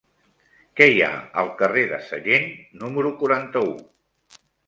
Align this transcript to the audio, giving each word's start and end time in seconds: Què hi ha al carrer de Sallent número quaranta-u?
Què 0.79 0.85
hi 0.93 1.03
ha 1.07 1.09
al 1.41 1.51
carrer 1.59 1.83
de 1.91 1.99
Sallent 2.07 2.49
número 2.85 3.13
quaranta-u? 3.23 3.71